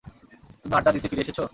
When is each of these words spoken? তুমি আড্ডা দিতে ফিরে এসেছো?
তুমি 0.61 0.73
আড্ডা 0.75 0.91
দিতে 0.95 1.07
ফিরে 1.09 1.23
এসেছো? 1.25 1.43